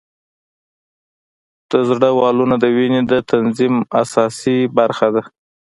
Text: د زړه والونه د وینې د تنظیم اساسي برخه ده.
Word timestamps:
د 1.71 1.73
زړه 1.89 2.09
والونه 2.19 2.55
د 2.59 2.65
وینې 2.75 3.01
د 3.11 3.13
تنظیم 3.31 3.75
اساسي 4.01 4.57
برخه 4.77 5.07
ده. 5.15 5.23